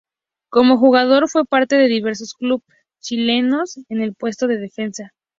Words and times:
Como 0.49 0.79
jugador 0.79 1.29
fue 1.29 1.45
parte 1.45 1.75
de 1.77 1.85
diversos 1.87 2.33
clubes 2.33 2.65
chilenos 3.01 3.81
en 3.87 4.01
el 4.01 4.15
puesto 4.15 4.47
de 4.47 4.57
defensa. 4.57 5.13